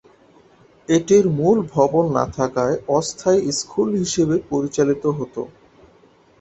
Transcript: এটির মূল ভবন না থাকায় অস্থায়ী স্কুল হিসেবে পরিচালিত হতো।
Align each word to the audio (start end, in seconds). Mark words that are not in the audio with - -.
এটির 0.89 1.25
মূল 1.37 1.57
ভবন 1.73 2.05
না 2.17 2.25
থাকায় 2.37 2.75
অস্থায়ী 2.91 3.41
স্কুল 3.59 3.89
হিসেবে 3.95 4.35
পরিচালিত 4.49 5.03
হতো। 5.17 5.41